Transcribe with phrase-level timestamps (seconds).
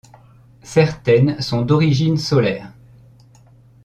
[0.63, 2.71] Certaines sont d'origine solaire.